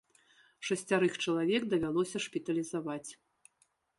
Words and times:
Шасцярых 0.67 1.13
чалавек 1.25 1.67
давялося 1.75 2.21
шпіталізаваць. 2.27 3.11